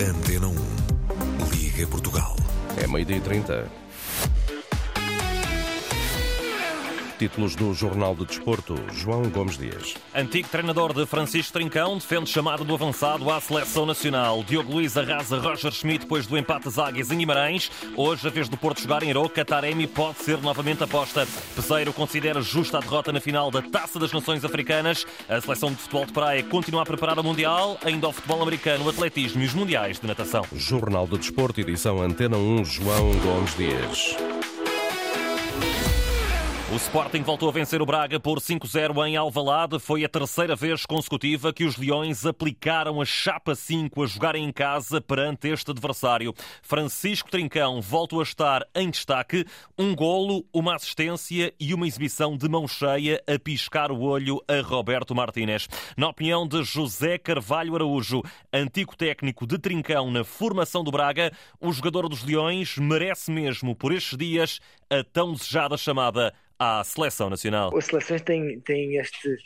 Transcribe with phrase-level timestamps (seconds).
[0.00, 0.54] Antena 1.
[1.50, 2.36] Liga Portugal.
[2.76, 3.66] É meio-dia e 30.
[7.18, 9.96] Títulos do Jornal de Desporto, João Gomes Dias.
[10.14, 14.44] Antigo treinador de Francisco Trincão defende chamada do avançado à seleção nacional.
[14.44, 17.72] Diogo Luiz arrasa Roger Schmidt depois do empate às águias em Guimarães.
[17.96, 21.26] Hoje, a vez do Porto jogar em Aroca, Taremi pode ser novamente aposta.
[21.56, 25.04] Peseiro considera justa a derrota na final da Taça das Nações Africanas.
[25.28, 28.84] A seleção de futebol de praia continua a preparar o Mundial, ainda o futebol americano,
[28.84, 30.44] o atletismo e os mundiais de natação.
[30.54, 34.16] Jornal de Desporto, edição Antena 1, João Gomes Dias.
[36.78, 39.80] Sporting voltou a vencer o Braga por 5-0 em Alvalade.
[39.80, 44.52] Foi a terceira vez consecutiva que os Leões aplicaram a chapa 5 a jogarem em
[44.52, 46.32] casa perante este adversário.
[46.62, 49.44] Francisco Trincão voltou a estar em destaque.
[49.76, 54.60] Um golo, uma assistência e uma exibição de mão cheia a piscar o olho a
[54.60, 55.68] Roberto Martínez.
[55.96, 58.22] Na opinião de José Carvalho Araújo,
[58.52, 63.92] antigo técnico de Trincão na formação do Braga, o jogador dos Leões merece mesmo por
[63.92, 67.76] estes dias a tão desejada chamada à seleção nacional.
[67.76, 69.36] As seleções têm, têm, este,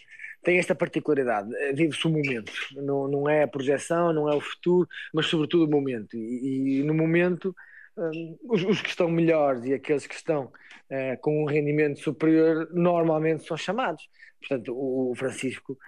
[0.43, 4.89] têm esta particularidade, vive-se o momento, não, não é a projeção, não é o futuro,
[5.13, 6.17] mas sobretudo o momento.
[6.17, 7.55] E, e no momento,
[7.97, 12.69] um, os, os, que estão melhores e aqueles que estão uh, com um rendimento superior
[12.73, 14.09] normalmente são chamados.
[14.41, 15.79] Portanto, o, o Francisco,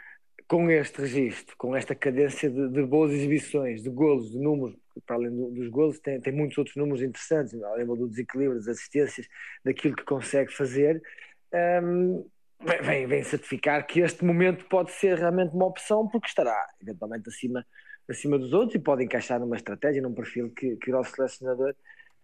[0.47, 5.17] com este registro, com esta cadência de, de boas exibições, de golos, de números, para
[5.17, 9.27] além dos golos, tem, tem muitos outros números interessantes, além do desequilíbrio, das assistências,
[9.65, 11.03] daquilo que consegue fazer.
[11.83, 12.29] Um,
[12.83, 17.67] vem, vem certificar que este momento pode ser realmente uma opção, porque estará eventualmente acima,
[18.09, 21.75] acima dos outros e pode encaixar numa estratégia, num perfil que, que o nosso selecionador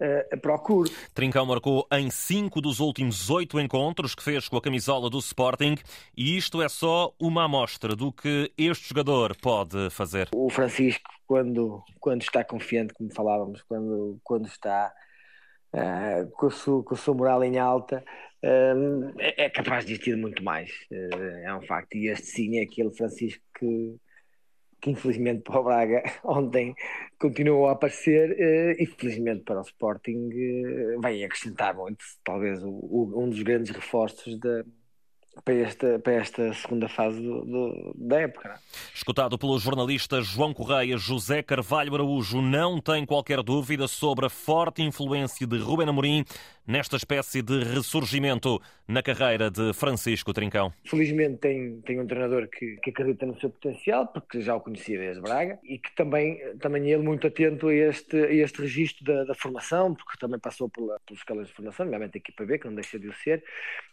[0.01, 0.91] uh, procure.
[1.15, 5.77] Trincão marcou em cinco dos últimos oito encontros que fez com a camisola do Sporting
[6.17, 10.29] e isto é só uma amostra do que este jogador pode fazer.
[10.35, 14.93] O Francisco, quando, quando está confiante, como falávamos, quando, quando está
[15.75, 18.03] uh, com, a sua, com a sua moral em alta,
[18.45, 20.71] uh, é capaz de existir muito mais.
[20.91, 21.95] é um facto.
[21.97, 23.97] E este sim é aquele Francisco que
[24.81, 26.75] que infelizmente para o Braga ontem
[27.19, 32.71] continuou a aparecer eh, e felizmente para o Sporting eh, vai acrescentar muito, talvez o,
[32.71, 34.65] o, um dos grandes reforços da,
[35.45, 38.49] para esta, para esta segunda fase do, do, da época.
[38.49, 38.55] É?
[38.95, 44.83] Escutado pelo jornalista João Correia, José Carvalho Araújo não tem qualquer dúvida sobre a forte
[44.83, 46.25] influência de Ruben Amorim
[46.67, 50.73] nesta espécie de ressurgimento na carreira de Francisco Trincão?
[50.85, 54.99] Felizmente tem, tem um treinador que, que acredita no seu potencial, porque já o conhecia
[54.99, 59.05] desde Braga, e que também, também é ele muito atento a este, a este registro
[59.05, 62.59] da, da formação, porque também passou pela, pelos escalas de formação, nomeadamente a equipa B,
[62.59, 63.43] que não deixa de o ser,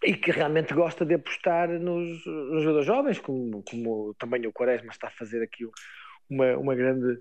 [0.03, 4.91] e que realmente gosta de apostar nos, nos jogadores jovens, como, como também o Quaresma
[4.91, 5.65] está a fazer aqui
[6.29, 7.19] uma, uma grande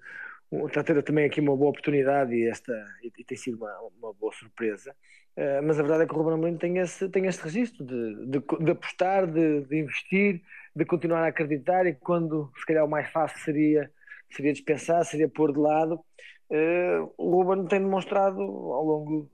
[0.66, 2.72] está a ter também aqui uma boa oportunidade e, esta,
[3.02, 4.94] e, e tem sido uma, uma boa surpresa.
[5.36, 8.26] Uh, mas a verdade é que o Ruben Amorim tem esse, tem este registro de,
[8.26, 10.40] de, de apostar, de, de, investir,
[10.74, 13.90] de continuar a acreditar e quando se calhar o mais fácil seria,
[14.30, 19.30] seria dispensar, seria pôr de lado, uh, o Ruben tem demonstrado ao longo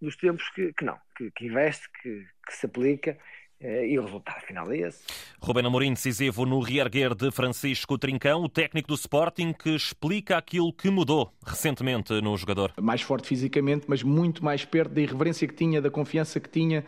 [0.00, 3.16] dos tempos que, que não, que, que investe, que, que se aplica
[3.60, 5.04] e o resultado final é esse.
[5.40, 10.72] Ruben Amorim decisivo no reerguer de Francisco Trincão, o técnico do Sporting, que explica aquilo
[10.72, 12.72] que mudou recentemente no jogador.
[12.80, 16.84] Mais forte fisicamente, mas muito mais perto da irreverência que tinha, da confiança que tinha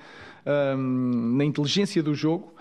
[0.76, 2.54] hum, na inteligência do jogo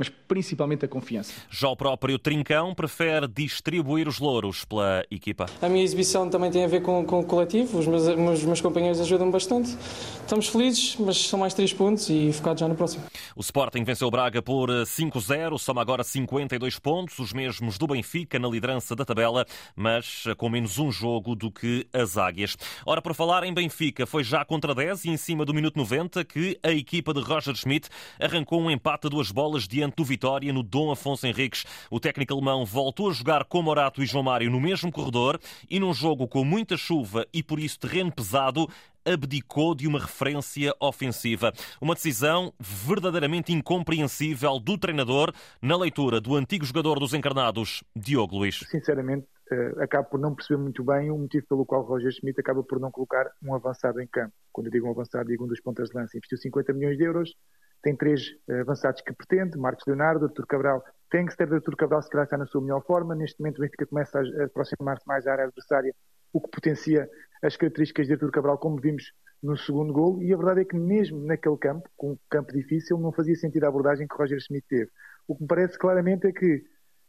[0.00, 1.30] mas principalmente a confiança.
[1.50, 5.44] Já o próprio Trincão prefere distribuir os louros pela equipa.
[5.60, 8.60] A minha exibição também tem a ver com, com o coletivo, os meus, meus, meus
[8.62, 9.76] companheiros ajudam bastante.
[10.22, 13.04] Estamos felizes, mas são mais três pontos e focados já no próximo.
[13.36, 18.38] O Sporting venceu o Braga por 5-0, soma agora 52 pontos, os mesmos do Benfica
[18.38, 19.44] na liderança da tabela,
[19.76, 22.56] mas com menos um jogo do que as Águias.
[22.86, 26.24] Ora, por falar em Benfica, foi já contra 10 e em cima do minuto 90
[26.24, 30.52] que a equipa de Roger Schmidt arrancou um empate a duas bolas diante do Vitória
[30.52, 31.64] no Dom Afonso Henriques.
[31.90, 35.78] O técnico alemão voltou a jogar com Morato e João Mário no mesmo corredor e
[35.78, 38.68] num jogo com muita chuva e por isso terreno pesado,
[39.04, 41.52] abdicou de uma referência ofensiva.
[41.80, 48.64] Uma decisão verdadeiramente incompreensível do treinador na leitura do antigo jogador dos encarnados, Diogo Luiz.
[48.70, 52.62] Sinceramente, uh, acabo por não perceber muito bem o motivo pelo qual Roger Schmidt acaba
[52.62, 54.34] por não colocar um avançado em campo.
[54.52, 56.16] Quando eu digo um avançado, digo um dos pontas de lança.
[56.16, 57.34] Investiu 50 milhões de euros,
[57.82, 62.24] tem três uh, avançados que pretende, Marcos Leonardo, Artur Cabral, Tenkster, Artur Cabral se calhar
[62.24, 65.44] está na sua melhor forma, neste momento o Benfica começa a aproximar-se mais da área
[65.44, 65.94] adversária,
[66.32, 67.08] o que potencia
[67.42, 69.12] as características de Artur Cabral, como vimos
[69.42, 72.98] no segundo gol, e a verdade é que mesmo naquele campo, com um campo difícil,
[72.98, 74.90] não fazia sentido a abordagem que Roger Schmidt teve.
[75.26, 76.62] O que me parece claramente é que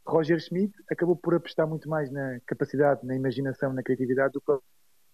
[0.06, 4.52] Roger Schmidt acabou por apostar muito mais na capacidade, na imaginação, na criatividade do que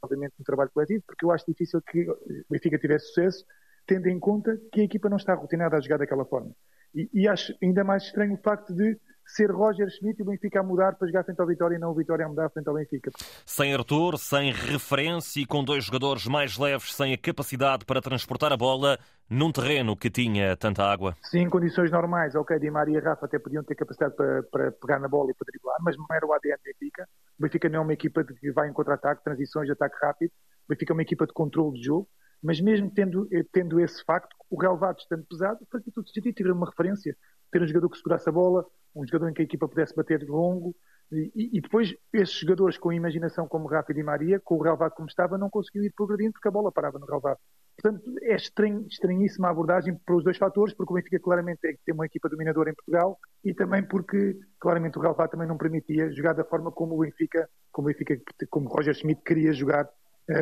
[0.02, 2.18] obviamente no trabalho coletivo, porque eu acho difícil que o
[2.50, 3.46] Benfica tivesse sucesso,
[3.88, 6.52] tendo em conta que a equipa não está rotinada a jogar daquela forma.
[6.94, 10.62] E, e acho ainda mais estranho o facto de ser Roger Schmidt e o Benfica
[10.62, 12.76] a mudar para jogar frente ao Vitória e não o Vitória a mudar frente ao
[12.76, 13.12] Benfica.
[13.46, 18.54] Sem Arthur, sem referência e com dois jogadores mais leves, sem a capacidade para transportar
[18.54, 18.98] a bola
[19.30, 21.16] num terreno que tinha tanta água.
[21.24, 24.72] Sim, em condições normais, ok, Di Maria e Rafa até podiam ter capacidade para, para
[24.72, 27.08] pegar na bola e para driblar, mas não era o ADN do Benfica.
[27.38, 30.32] O Benfica não é uma equipa que vai em contra-ataque, transições de ataque rápido.
[30.66, 32.08] O Benfica é uma equipa de controle de jogo,
[32.42, 36.70] mas mesmo tendo, tendo esse facto, o relevado estando pesado, fazia tudo sentido ter uma
[36.70, 37.16] referência,
[37.52, 40.28] ter um jogador que segurasse a bola, um jogador em que a equipa pudesse bater
[40.28, 40.76] longo,
[41.12, 45.08] e, e, depois esses jogadores com imaginação como Rafa e Maria, com o relevado como
[45.08, 47.40] estava, não conseguiam ir progredindo porque a bola parava no relevado.
[47.80, 52.08] Portanto, é estranhíssima a abordagem para os dois fatores, porque o Benfica claramente tem uma
[52.08, 56.44] equipa dominadora em Portugal e também porque claramente o relevado também não permitia jogar da
[56.44, 58.20] forma como o Benfica, como o Benfica,
[58.50, 59.90] como Roger Schmidt queria jogar eh,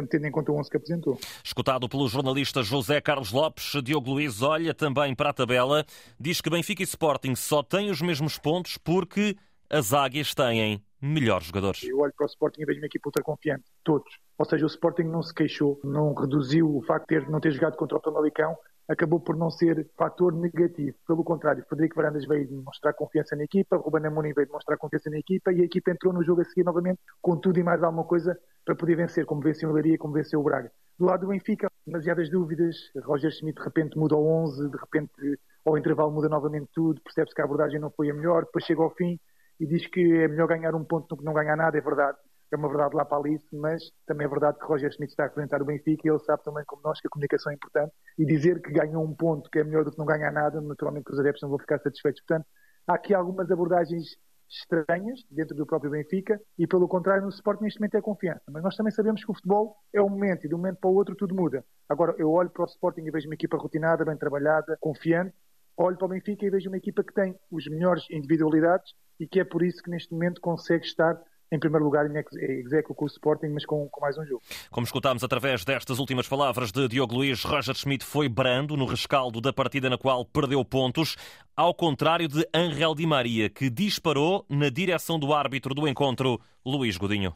[0.10, 1.20] tendo em conta o 11 que apresentou.
[1.44, 5.86] Escutado pelo jornalista José Carlos Lopes, Diogo Luiz olha também para a tabela,
[6.20, 9.36] diz que Benfica e Sporting só têm os mesmos pontos porque
[9.70, 11.84] as águias têm melhores jogadores.
[11.84, 14.18] Eu olho para o Sporting e vejo uma equipa ultra confiante, todos.
[14.38, 17.78] Ou seja, o Sporting não se queixou, não reduziu o facto de não ter jogado
[17.78, 20.96] contra o Famalicão, acabou por não ser fator negativo.
[21.08, 25.18] Pelo contrário, Frederico Varandas veio demonstrar confiança na equipa, Ruben Amorim veio demonstrar confiança na
[25.18, 28.04] equipa e a equipa entrou no jogo a seguir novamente com tudo e mais alguma
[28.04, 30.72] coisa para poder vencer, como venceu o Leiria, como venceu o Braga.
[30.98, 35.12] Do lado do Benfica, demasiadas dúvidas, Roger Schmidt de repente muda ao 11, de repente
[35.64, 38.82] ao intervalo muda novamente tudo, percebe-se que a abordagem não foi a melhor, depois chega
[38.82, 39.20] ao fim
[39.60, 42.18] e diz que é melhor ganhar um ponto do que não ganhar nada, é verdade.
[42.52, 45.28] É uma verdade lá para ali, mas também é verdade que Roger Schmidt está a
[45.28, 47.92] representar o Benfica e ele sabe também, como nós, que a comunicação é importante.
[48.18, 51.06] E dizer que ganhou um ponto que é melhor do que não ganhar nada, naturalmente
[51.06, 52.22] que os adeptos não vão ficar satisfeitos.
[52.22, 52.48] Portanto,
[52.88, 54.16] há aqui algumas abordagens
[54.50, 58.44] estranhas dentro do próprio Benfica e, pelo contrário, no Sport neste momento é confiança.
[58.50, 60.90] Mas nós também sabemos que o futebol é um momento e de um momento para
[60.90, 61.66] o outro tudo muda.
[61.90, 65.34] Agora, eu olho para o Sporting e vejo uma equipa rotinada, bem trabalhada, confiante.
[65.78, 69.40] Olho para o Benfica e vejo uma equipa que tem os melhores individualidades e que
[69.40, 71.22] é por isso que neste momento consegue estar
[71.52, 74.42] em primeiro lugar em execo com o Sporting, mas com, com, mais um jogo.
[74.72, 79.40] Como escutámos através destas últimas palavras de Diogo Luiz, Roger Schmidt foi brando no rescaldo
[79.40, 81.16] da partida na qual perdeu pontos,
[81.56, 86.98] ao contrário de Angel Di Maria, que disparou na direção do árbitro do encontro, Luís
[86.98, 87.34] Godinho.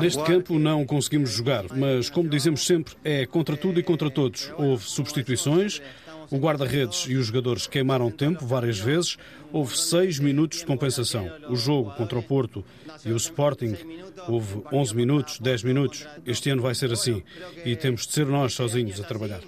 [0.00, 4.50] Neste campo não conseguimos jogar, mas como dizemos sempre, é contra tudo e contra todos.
[4.56, 5.82] Houve substituições,
[6.30, 9.16] o guarda-redes e os jogadores queimaram tempo várias vezes.
[9.52, 11.30] Houve seis minutos de compensação.
[11.48, 12.64] O jogo contra o Porto
[13.04, 13.76] e o Sporting
[14.26, 16.06] houve 11 minutos, 10 minutos.
[16.26, 17.22] Este ano vai ser assim
[17.64, 19.40] e temos de ser nós sozinhos a trabalhar.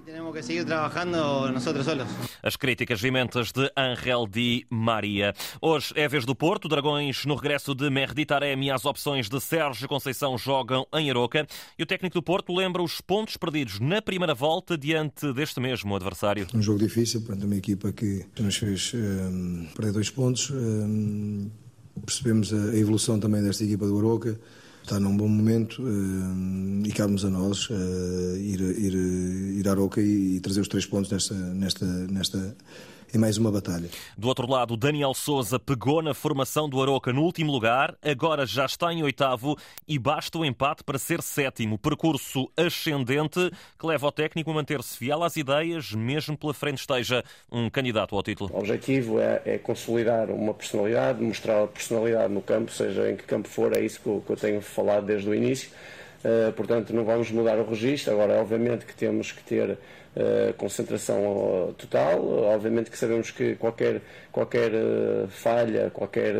[2.42, 5.34] As críticas vimentas de Angel Di Maria.
[5.60, 6.68] Hoje é a vez do Porto.
[6.68, 8.70] Dragões no regresso de Merdi Taremi.
[8.70, 11.46] As opções de Sérgio Conceição jogam em Aroca.
[11.78, 15.94] E o técnico do Porto lembra os pontos perdidos na primeira volta diante deste mesmo
[15.94, 16.46] adversário.
[16.54, 20.50] Um jogo difícil, perante uma equipa que nos fez um, perder dois pontos.
[20.50, 21.50] Um,
[22.04, 24.38] percebemos a evolução também desta equipa do Aroca
[24.82, 28.94] está num bom momento uh, e cabe-nos a nós uh, ir, ir,
[29.58, 32.56] ir à Aroca e, e, trazer os três pontos nesta, nesta, nesta,
[33.14, 33.88] em mais uma batalha.
[34.16, 38.64] Do outro lado, Daniel Souza pegou na formação do Aroca no último lugar, agora já
[38.66, 41.78] está em oitavo e basta o empate para ser sétimo.
[41.78, 47.24] Percurso ascendente que leva o técnico a manter-se fiel às ideias, mesmo pela frente esteja
[47.50, 48.50] um candidato ao título.
[48.52, 53.24] O objetivo é, é consolidar uma personalidade, mostrar a personalidade no campo, seja em que
[53.24, 55.70] campo for, é isso que eu, que eu tenho falado desde o início.
[56.22, 58.12] Uh, portanto, não vamos mudar o registro.
[58.12, 59.78] Agora, obviamente que temos que ter
[60.16, 62.20] uh, concentração total.
[62.54, 64.02] Obviamente que sabemos que qualquer,
[64.32, 66.34] qualquer uh, falha, qualquer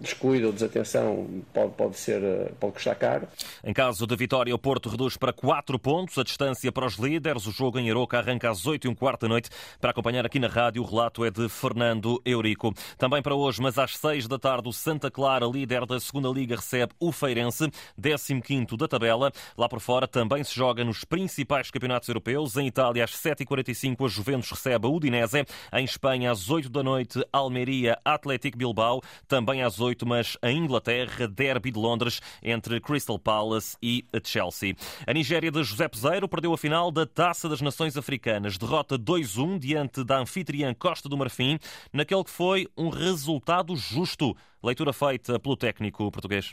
[0.00, 2.20] descuido ou desatenção pode, pode, ser,
[2.60, 3.26] pode custar caro.
[3.64, 7.46] Em caso de vitória, o Porto reduz para 4 pontos a distância para os líderes.
[7.46, 9.50] O jogo em Aroca arranca às 8 e um quarto da noite.
[9.80, 12.72] Para acompanhar aqui na rádio, o relato é de Fernando Eurico.
[12.98, 16.56] Também para hoje, mas às 6 da tarde, o Santa Clara, líder da segunda Liga,
[16.56, 17.70] recebe o Feirense.
[18.00, 19.32] 15 da tabela.
[19.56, 22.15] Lá por fora também se joga nos principais campeonatos europeus.
[22.56, 25.44] Em Itália, às 7h45, a Juventus recebe a Udinese.
[25.72, 29.02] Em Espanha, às 8 da noite, Almeria, Atlético Bilbao.
[29.28, 34.74] Também às 8, mas em Inglaterra, Derby de Londres entre Crystal Palace e Chelsea.
[35.06, 38.58] A Nigéria de José Peseiro perdeu a final da Taça das Nações Africanas.
[38.58, 41.58] Derrota 2-1 diante da anfitriã Costa do Marfim,
[41.92, 44.36] naquele que foi um resultado justo.
[44.62, 46.52] Leitura feita pelo técnico português.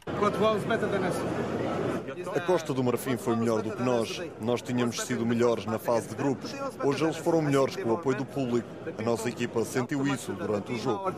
[2.36, 4.22] A Costa do Marfim foi melhor do que nós.
[4.40, 6.54] Nós tínhamos sido melhores na fase de grupos.
[6.84, 8.68] Hoje eles foram melhores com o apoio do público.
[8.98, 11.12] A nossa equipa sentiu isso durante o jogo.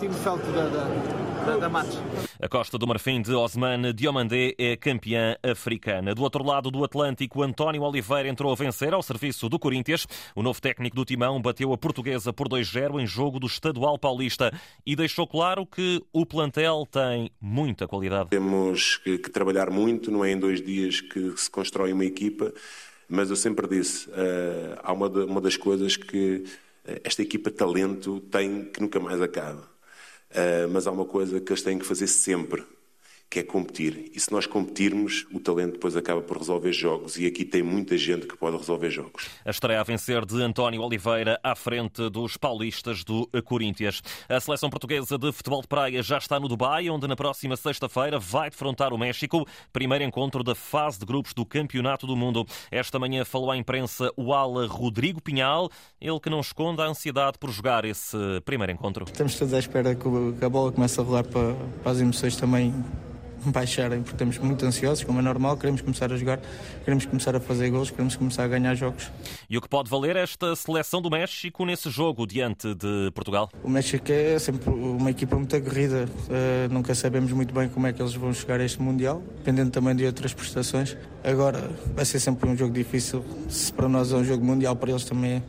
[2.38, 6.14] A Costa do Marfim de Osman Diomandé é campeã africana.
[6.14, 10.06] Do outro lado do Atlântico, António Oliveira entrou a vencer ao serviço do Corinthians.
[10.36, 14.52] O novo técnico do Timão bateu a portuguesa por 2-0 em jogo do Estadual Paulista
[14.86, 18.32] e deixou claro que o plantel tem muita qualidade.
[18.32, 22.54] Temos que, que trabalhar muito, não é em dois dias que se constrói uma equipa,
[23.08, 26.44] mas eu sempre disse, uh, há uma, de, uma das coisas que
[26.86, 29.75] uh, esta equipa talento tem que nunca mais acaba.
[30.36, 32.62] Uh, mas há uma coisa que eles têm que fazer sempre,
[33.30, 34.12] que é competir.
[34.14, 37.18] E se nós competirmos, o talento depois acaba por resolver jogos.
[37.18, 39.30] E aqui tem muita gente que pode resolver jogos.
[39.44, 44.02] A estreia a vencer de António Oliveira à frente dos paulistas do Corinthians.
[44.30, 48.20] A seleção portuguesa de futebol de praia já está no Dubai, onde na próxima sexta-feira
[48.20, 49.46] vai defrontar o México.
[49.74, 52.46] Primeiro encontro da fase de grupos do Campeonato do Mundo.
[52.72, 57.38] Esta manhã falou à imprensa o ala Rodrigo Pinhal, ele que não esconde a ansiedade
[57.38, 59.06] por jogar esse primeiro encontro.
[59.06, 61.54] Estamos todos à espera que a bola comece a rolar para,
[61.84, 62.74] para as emoções também
[63.52, 66.40] baixarem, porque estamos muito ansiosos, como é normal, queremos começar a jogar,
[66.84, 69.12] queremos começar a fazer gols, queremos começar a ganhar jogos.
[69.50, 73.50] E o que pode valer esta seleção do México nesse jogo diante de Portugal?
[73.64, 77.94] O México é sempre uma equipa muito aguerrida, uh, nunca sabemos muito bem como é
[77.94, 80.98] que eles vão chegar a este Mundial, dependendo também de outras prestações.
[81.24, 84.92] Agora, vai ser sempre um jogo difícil, se para nós é um jogo mundial, para
[84.92, 85.42] eles também é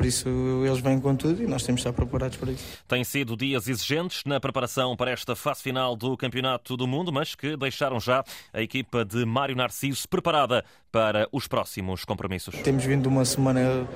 [0.00, 0.30] por isso
[0.64, 2.64] eles vêm com tudo e nós temos de estar preparados para isso.
[2.88, 7.34] Têm sido dias exigentes na preparação para esta fase final do Campeonato do Mundo, mas
[7.34, 12.54] que deixaram já a equipa de Mário Narciso preparada para os próximos compromissos.
[12.62, 13.86] Temos vindo uma semana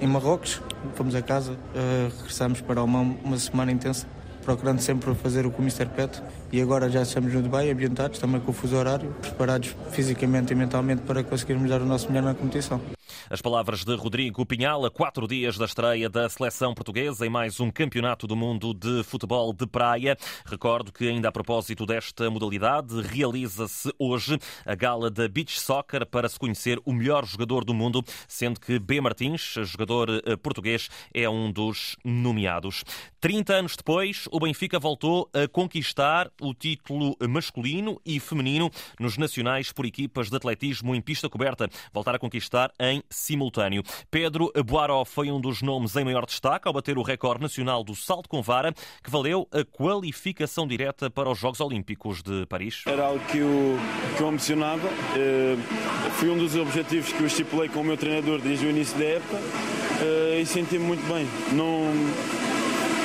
[0.00, 0.62] em Marrocos,
[0.94, 4.06] fomos a casa, uh, regressamos para uma, uma semana intensa
[4.42, 5.86] procurando sempre fazer o que o Mr.
[5.86, 6.22] Pet
[6.52, 10.56] e agora já estamos no Dubai, ambientados, também com o fuso horário, preparados fisicamente e
[10.56, 12.80] mentalmente para conseguirmos dar o nosso melhor na competição.
[13.28, 17.60] As palavras de Rodrigo Pinhal a quatro dias da estreia da seleção portuguesa em mais
[17.60, 20.16] um campeonato do mundo de futebol de praia.
[20.44, 26.28] Recordo que, ainda a propósito desta modalidade, realiza-se hoje a gala da Beach Soccer para
[26.28, 29.00] se conhecer o melhor jogador do mundo, sendo que B.
[29.00, 32.84] Martins, jogador eh, português, é um dos nomeados.
[33.20, 39.72] 30 anos depois, o Benfica voltou a conquistar o título masculino e feminino nos nacionais
[39.72, 41.68] por equipas de atletismo em pista coberta.
[41.92, 43.82] Voltar a conquistar em simultâneo.
[44.10, 47.94] Pedro Boaró foi um dos nomes em maior destaque ao bater o recorde nacional do
[47.94, 52.82] salto com vara, que valeu a qualificação direta para os Jogos Olímpicos de Paris.
[52.86, 53.78] Era algo que eu,
[54.16, 54.88] que eu ambicionava.
[54.88, 58.98] Uh, foi um dos objetivos que eu estipulei com o meu treinador desde o início
[58.98, 61.26] da época uh, e senti-me muito bem.
[61.52, 61.90] Não,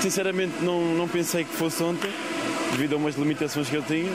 [0.01, 2.11] sinceramente, não, não pensei que fosse ontem,
[2.75, 4.11] devido a umas limitações que eu tinha,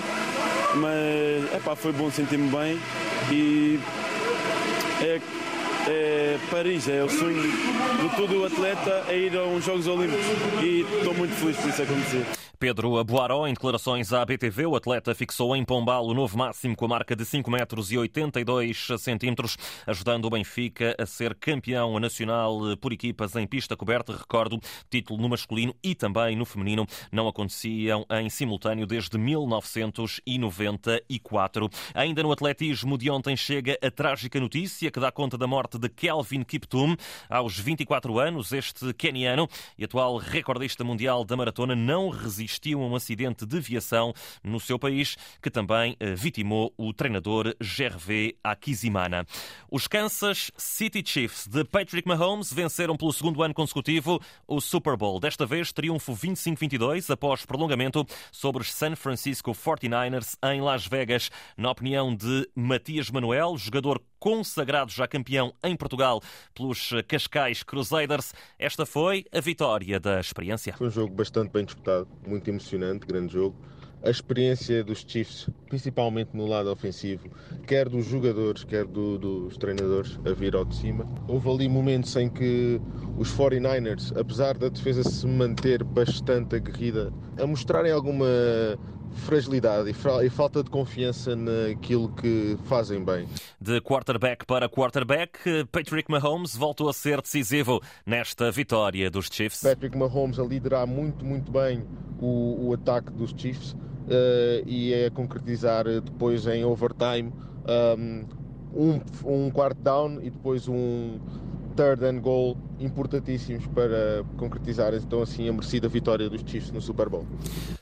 [0.76, 2.79] mas epá, foi bom sentir-me bem
[3.31, 3.81] e
[5.00, 5.21] é
[5.88, 10.26] é, Paris, é o sonho de todo o atleta a ir a uns Jogos Olímpicos
[10.62, 12.39] e estou muito feliz por isso acontecer.
[12.61, 16.85] Pedro Abuaró, em declarações à BTV, o atleta fixou em Pombal o novo máximo com
[16.85, 22.59] a marca de 5 metros e 82 centímetros, ajudando o Benfica a ser campeão nacional
[22.79, 24.14] por equipas em pista coberta.
[24.14, 31.71] Recordo, título no masculino e também no feminino não aconteciam em simultâneo desde 1994.
[31.95, 35.88] Ainda no atletismo de ontem chega a trágica notícia que dá conta da morte de
[35.88, 36.95] Kelvin Kiptum.
[37.31, 39.49] Aos 24 anos, este keniano
[39.79, 44.59] e atual recordista mundial da maratona não resistiu resistiu a um acidente de viação no
[44.59, 49.25] seu país, que também eh, vitimou o treinador Gervais Akizimana.
[49.71, 55.21] Os Kansas City Chiefs de Patrick Mahomes venceram pelo segundo ano consecutivo o Super Bowl.
[55.21, 61.30] Desta vez, triunfo 25-22 após prolongamento sobre os San Francisco 49ers em Las Vegas.
[61.57, 66.23] Na opinião de Matias Manuel, jogador consagrado já campeão em Portugal
[66.55, 70.75] pelos Cascais Crusaders, esta foi a vitória da experiência.
[70.75, 73.57] Foi um jogo bastante bem disputado, muito emocionante, grande jogo.
[74.03, 77.29] A experiência dos Chiefs, principalmente no lado ofensivo,
[77.67, 81.07] quer dos jogadores, quer do, dos treinadores, a vir ao de cima.
[81.29, 82.81] Houve ali momentos em que
[83.19, 88.27] os 49ers, apesar da defesa se manter bastante aguerrida, a mostrarem alguma
[89.14, 93.29] fragilidade e, falta de confiança naquilo que fazem bem.
[93.61, 99.62] De quarterback para quarterback, Patrick Mahomes voltou a ser decisivo nesta vitória dos Chiefs.
[99.62, 101.85] Patrick Mahomes a liderar muito, muito bem
[102.21, 107.33] o, o ataque dos Chiefs uh, e a concretizar depois em overtime
[107.97, 108.25] um,
[108.75, 111.19] um, um quarto down e depois um
[111.77, 117.09] third and goal importantíssimos para concretizar então assim a merecida vitória dos Chiefs no Super
[117.09, 117.27] Bowl.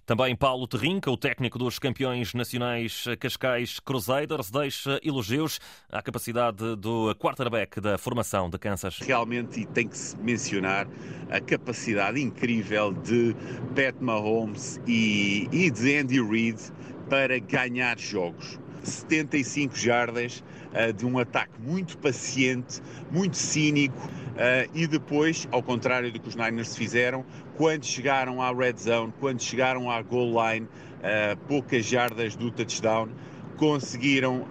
[0.04, 7.14] Também Paulo Terrinca, o técnico dos campeões nacionais Cascais Crusaders, deixa elogios à capacidade do
[7.16, 8.98] quarterback da formação de Kansas.
[9.00, 10.88] Realmente tem que se mencionar
[11.30, 13.34] a capacidade incrível de
[13.74, 16.58] Pat Mahomes e, e de Andy Reid
[17.08, 18.58] para ganhar jogos.
[18.82, 26.12] 75 jardas uh, de um ataque muito paciente, muito cínico uh, e depois, ao contrário
[26.12, 27.24] do que os Niners fizeram,
[27.56, 33.08] quando chegaram à red zone, quando chegaram à goal line, uh, poucas jardas do touchdown,
[33.56, 34.46] conseguiram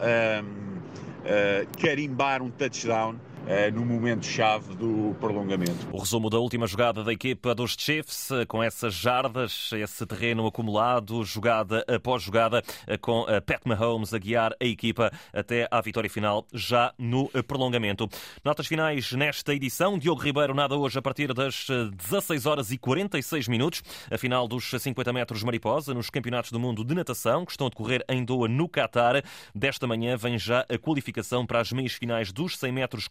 [1.79, 3.15] carimbar um touchdown.
[3.15, 3.26] eh,
[3.73, 5.87] no momento-chave do prolongamento.
[5.91, 10.45] O resumo da última jogada da equipa dos Chiefs, eh, com essas jardas, esse terreno
[10.45, 16.09] acumulado, jogada após jogada, eh, com Pat Mahomes a guiar a equipa até à vitória
[16.09, 18.09] final, já no prolongamento.
[18.43, 19.97] Notas finais nesta edição.
[19.97, 23.83] Diogo Ribeiro nada hoje a partir das 16 horas e 46 minutos.
[24.11, 27.69] A final dos 50 metros mariposa nos Campeonatos do Mundo de Natação, que estão a
[27.69, 29.23] decorrer em Doha, no Qatar.
[29.53, 33.07] Desta manhã vem já a qualificação para as meias finais dos 100 metros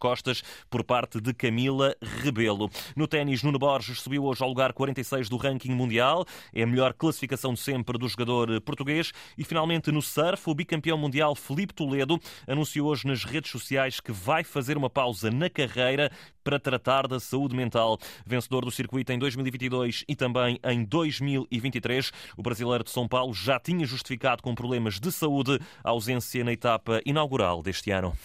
[0.69, 2.71] por parte de Camila Rebelo.
[2.95, 6.25] No ténis, Nuno Borges subiu hoje ao lugar 46 do ranking mundial.
[6.55, 9.13] É a melhor classificação de sempre do jogador português.
[9.37, 14.13] E finalmente no surf, o bicampeão mundial Felipe Toledo anunciou hoje nas redes sociais que
[14.13, 16.11] vai fazer uma pausa na carreira
[16.47, 17.99] para tratar da saúde mental.
[18.25, 23.59] Vencedor do circuito em 2022 e também em 2023, o brasileiro de São Paulo já
[23.59, 28.17] tinha justificado com problemas de saúde a ausência na etapa inaugural deste ano.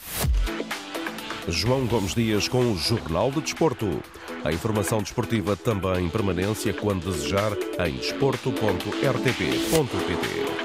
[1.47, 4.01] João Gomes Dias com o Jornal de Desporto.
[4.43, 7.53] A informação desportiva também em permanência quando desejar
[7.87, 10.60] em desporto.rtp.pt.